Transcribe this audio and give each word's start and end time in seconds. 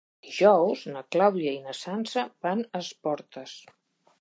Dijous 0.27 0.85
na 0.93 1.03
Clàudia 1.17 1.53
i 1.57 1.61
na 1.67 1.75
Sança 1.81 2.25
van 2.47 2.65
a 2.71 2.83
Esporles. 2.87 3.55